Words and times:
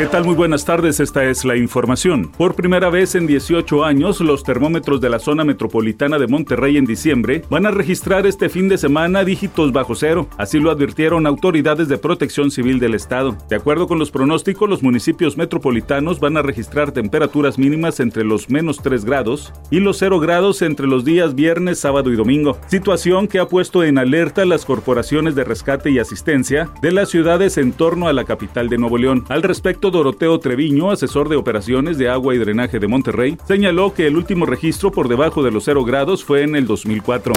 ¿Qué 0.00 0.06
tal? 0.06 0.24
Muy 0.24 0.34
buenas 0.34 0.64
tardes, 0.64 0.98
esta 0.98 1.24
es 1.24 1.44
la 1.44 1.58
información. 1.58 2.32
Por 2.38 2.54
primera 2.54 2.88
vez 2.88 3.14
en 3.16 3.26
18 3.26 3.84
años, 3.84 4.18
los 4.22 4.42
termómetros 4.42 4.98
de 5.02 5.10
la 5.10 5.18
zona 5.18 5.44
metropolitana 5.44 6.18
de 6.18 6.26
Monterrey 6.26 6.78
en 6.78 6.86
diciembre 6.86 7.42
van 7.50 7.66
a 7.66 7.70
registrar 7.70 8.26
este 8.26 8.48
fin 8.48 8.66
de 8.70 8.78
semana 8.78 9.24
dígitos 9.24 9.72
bajo 9.72 9.94
cero, 9.94 10.26
así 10.38 10.58
lo 10.58 10.70
advirtieron 10.70 11.26
autoridades 11.26 11.88
de 11.88 11.98
protección 11.98 12.50
civil 12.50 12.80
del 12.80 12.94
estado. 12.94 13.36
De 13.50 13.56
acuerdo 13.56 13.86
con 13.86 13.98
los 13.98 14.10
pronósticos, 14.10 14.70
los 14.70 14.82
municipios 14.82 15.36
metropolitanos 15.36 16.18
van 16.18 16.38
a 16.38 16.42
registrar 16.42 16.92
temperaturas 16.92 17.58
mínimas 17.58 18.00
entre 18.00 18.24
los 18.24 18.48
menos 18.48 18.78
3 18.78 19.04
grados 19.04 19.52
y 19.70 19.80
los 19.80 19.98
0 19.98 20.18
grados 20.18 20.62
entre 20.62 20.86
los 20.86 21.04
días 21.04 21.34
viernes, 21.34 21.78
sábado 21.78 22.10
y 22.10 22.16
domingo, 22.16 22.58
situación 22.68 23.28
que 23.28 23.38
ha 23.38 23.48
puesto 23.48 23.84
en 23.84 23.98
alerta 23.98 24.46
las 24.46 24.64
corporaciones 24.64 25.34
de 25.34 25.44
rescate 25.44 25.90
y 25.90 25.98
asistencia 25.98 26.70
de 26.80 26.90
las 26.90 27.10
ciudades 27.10 27.58
en 27.58 27.72
torno 27.72 28.08
a 28.08 28.14
la 28.14 28.24
capital 28.24 28.70
de 28.70 28.78
Nuevo 28.78 28.96
León. 28.96 29.26
Al 29.28 29.42
respecto, 29.42 29.89
Doroteo 29.90 30.38
Treviño, 30.40 30.90
asesor 30.90 31.28
de 31.28 31.36
operaciones 31.36 31.98
de 31.98 32.08
agua 32.08 32.34
y 32.34 32.38
drenaje 32.38 32.78
de 32.78 32.88
Monterrey, 32.88 33.36
señaló 33.46 33.94
que 33.94 34.06
el 34.06 34.16
último 34.16 34.46
registro 34.46 34.90
por 34.90 35.08
debajo 35.08 35.42
de 35.42 35.50
los 35.50 35.64
cero 35.64 35.84
grados 35.84 36.24
fue 36.24 36.42
en 36.42 36.56
el 36.56 36.66
2004. 36.66 37.34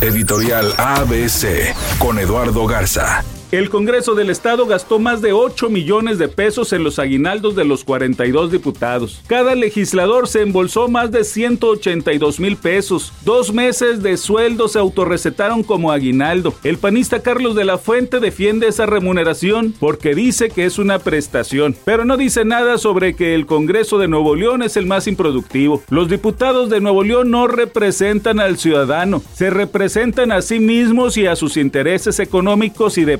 Editorial 0.00 0.72
ABC 0.78 1.74
con 1.98 2.18
Eduardo 2.18 2.66
Garza. 2.66 3.24
El 3.52 3.68
Congreso 3.68 4.14
del 4.14 4.30
Estado 4.30 4.64
gastó 4.64 4.98
más 4.98 5.20
de 5.20 5.34
8 5.34 5.68
millones 5.68 6.16
de 6.16 6.28
pesos 6.28 6.72
en 6.72 6.82
los 6.82 6.98
aguinaldos 6.98 7.54
de 7.54 7.66
los 7.66 7.84
42 7.84 8.50
diputados. 8.50 9.20
Cada 9.26 9.54
legislador 9.54 10.26
se 10.26 10.40
embolsó 10.40 10.88
más 10.88 11.10
de 11.10 11.22
182 11.22 12.40
mil 12.40 12.56
pesos. 12.56 13.12
Dos 13.26 13.52
meses 13.52 14.02
de 14.02 14.16
sueldo 14.16 14.68
se 14.68 14.78
autorrecetaron 14.78 15.64
como 15.64 15.92
aguinaldo. 15.92 16.54
El 16.64 16.78
panista 16.78 17.20
Carlos 17.20 17.54
de 17.54 17.66
la 17.66 17.76
Fuente 17.76 18.20
defiende 18.20 18.68
esa 18.68 18.86
remuneración 18.86 19.74
porque 19.78 20.14
dice 20.14 20.48
que 20.48 20.64
es 20.64 20.78
una 20.78 20.98
prestación, 20.98 21.76
pero 21.84 22.06
no 22.06 22.16
dice 22.16 22.46
nada 22.46 22.78
sobre 22.78 23.14
que 23.14 23.34
el 23.34 23.44
Congreso 23.44 23.98
de 23.98 24.08
Nuevo 24.08 24.34
León 24.34 24.62
es 24.62 24.78
el 24.78 24.86
más 24.86 25.06
improductivo. 25.06 25.82
Los 25.90 26.08
diputados 26.08 26.70
de 26.70 26.80
Nuevo 26.80 27.04
León 27.04 27.30
no 27.30 27.48
representan 27.48 28.40
al 28.40 28.56
ciudadano, 28.56 29.20
se 29.34 29.50
representan 29.50 30.32
a 30.32 30.40
sí 30.40 30.58
mismos 30.58 31.18
y 31.18 31.26
a 31.26 31.36
sus 31.36 31.58
intereses 31.58 32.18
económicos 32.18 32.96
y 32.96 33.04
de 33.04 33.18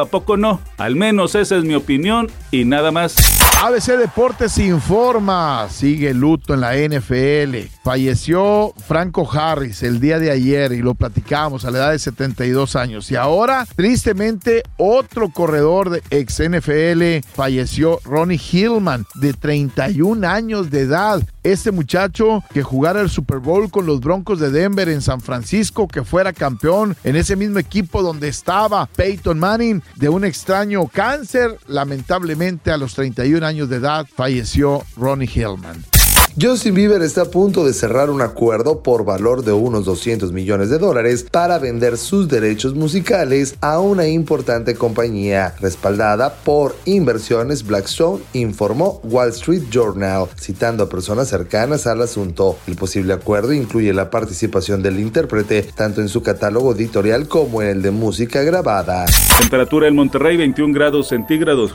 ¿a 0.00 0.04
poco 0.06 0.36
no? 0.36 0.60
Al 0.78 0.96
menos 0.96 1.34
esa 1.34 1.56
es 1.56 1.64
mi 1.64 1.74
opinión 1.74 2.28
y 2.50 2.64
nada 2.64 2.90
más. 2.90 3.14
ABC 3.62 3.98
Deportes 3.98 4.56
informa, 4.56 5.68
sigue 5.68 6.14
luto 6.14 6.54
en 6.54 6.62
la 6.62 6.76
NFL. 6.76 7.68
Falleció 7.84 8.72
Franco 8.88 9.30
Harris 9.30 9.82
el 9.82 10.00
día 10.00 10.18
de 10.18 10.30
ayer 10.30 10.72
y 10.72 10.78
lo 10.78 10.94
platicamos 10.94 11.66
a 11.66 11.70
la 11.70 11.78
edad 11.78 11.90
de 11.92 11.98
72 11.98 12.74
años. 12.74 13.10
Y 13.10 13.16
ahora, 13.16 13.66
tristemente, 13.76 14.62
otro 14.78 15.28
corredor 15.28 15.90
de 15.90 16.02
ex 16.08 16.40
NFL 16.40 17.28
falleció, 17.34 18.00
Ronnie 18.02 18.40
Hillman, 18.40 19.04
de 19.16 19.34
31 19.34 20.26
años 20.26 20.70
de 20.70 20.80
edad. 20.80 21.22
Este 21.42 21.70
muchacho 21.70 22.44
que 22.52 22.62
jugara 22.62 23.00
el 23.00 23.08
Super 23.08 23.38
Bowl 23.38 23.70
con 23.70 23.86
los 23.86 24.00
Broncos 24.00 24.40
de 24.40 24.50
Denver 24.50 24.88
en 24.88 25.00
San 25.00 25.20
Francisco, 25.20 25.88
que 25.88 26.04
fuera 26.04 26.32
campeón 26.32 26.96
en 27.04 27.16
ese 27.16 27.36
mismo 27.36 27.58
equipo 27.58 28.02
donde 28.02 28.28
estaba 28.28 28.86
Peyton 28.86 29.38
Manning, 29.38 29.82
de 29.96 30.08
un 30.08 30.24
extraño 30.24 30.86
cáncer, 30.86 31.58
lamentablemente 31.66 32.70
a 32.70 32.76
los 32.76 32.94
31 32.94 33.46
años 33.46 33.68
de 33.68 33.76
edad 33.76 34.06
falleció 34.14 34.84
Ronnie 34.96 35.30
Hillman. 35.32 35.99
Justin 36.38 36.74
Bieber 36.74 37.02
está 37.02 37.22
a 37.22 37.24
punto 37.24 37.64
de 37.64 37.72
cerrar 37.72 38.08
un 38.08 38.22
acuerdo 38.22 38.82
por 38.82 39.04
valor 39.04 39.42
de 39.42 39.52
unos 39.52 39.84
200 39.84 40.32
millones 40.32 40.70
de 40.70 40.78
dólares 40.78 41.26
para 41.28 41.58
vender 41.58 41.98
sus 41.98 42.28
derechos 42.28 42.74
musicales 42.74 43.56
a 43.60 43.80
una 43.80 44.06
importante 44.06 44.76
compañía 44.76 45.54
respaldada 45.60 46.34
por 46.44 46.76
inversiones 46.84 47.66
Blackstone, 47.66 48.22
informó 48.32 49.00
Wall 49.02 49.30
Street 49.30 49.64
Journal, 49.70 50.26
citando 50.38 50.84
a 50.84 50.88
personas 50.88 51.28
cercanas 51.28 51.88
al 51.88 52.00
asunto. 52.00 52.56
El 52.68 52.76
posible 52.76 53.12
acuerdo 53.12 53.52
incluye 53.52 53.92
la 53.92 54.08
participación 54.08 54.82
del 54.82 55.00
intérprete 55.00 55.62
tanto 55.74 56.00
en 56.00 56.08
su 56.08 56.22
catálogo 56.22 56.72
editorial 56.72 57.26
como 57.26 57.60
en 57.60 57.68
el 57.68 57.82
de 57.82 57.90
música 57.90 58.42
grabada. 58.42 59.04
Temperatura 59.40 59.88
en 59.88 59.96
Monterrey 59.96 60.36
21 60.36 60.72
grados 60.72 61.08
centígrados. 61.08 61.74